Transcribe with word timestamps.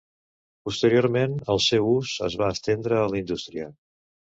Posteriorment 0.69 1.37
el 1.57 1.63
seu 1.67 1.93
ús 1.93 2.17
es 2.31 2.41
va 2.43 2.51
estendre 2.59 3.01
a 3.05 3.09
la 3.15 3.25
indústria. 3.25 3.75